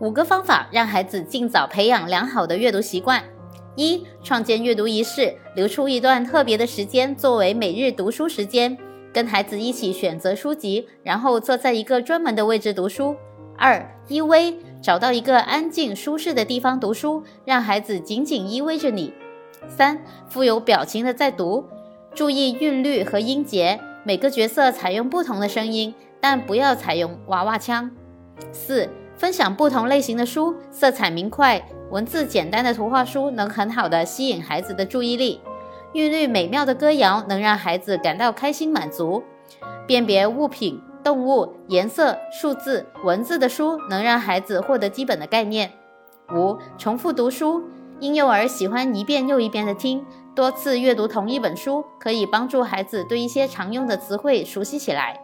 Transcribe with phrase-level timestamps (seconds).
[0.00, 3.22] 五个方法让孩子尽早培养良好的阅读习惯：
[3.74, 8.78] 一、创建阅读仪式，留出一段特别的时间作为每日读书时间，
[9.12, 13.16] 跟孩子一起选择书籍，然后坐在一个专门的位置读书。
[13.56, 19.12] 二、依偎，找到一个安静舒适的地方读书，让孩子紧紧依偎着你。
[19.66, 21.64] 三、富有表情的在读，
[22.14, 27.90] 注意韵律和音节，每个角色采用不同的声音，但不要采用娃娃腔。
[28.52, 28.88] 四、
[29.18, 35.40] 分享不同类型的书，色彩明快、文字简单的图画书能很好的吸引孩子的注意力。
[35.92, 39.24] 韵律美妙的歌谣能让孩子感到开心满足。
[39.88, 45.72] 辨别物品、动物、颜色、数字、文字的书能让孩子获得基本的概念。
[46.32, 47.64] 五、重复读书，
[47.98, 55.20] 婴幼儿喜欢一遍又一遍的听，多次阅读同一本书可以帮助孩子对一些常用的词汇熟悉起来。